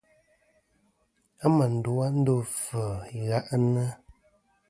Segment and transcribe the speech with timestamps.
[1.43, 2.83] A mà ndu a ndo afvɨ
[3.15, 3.83] i ghaʼnɨ.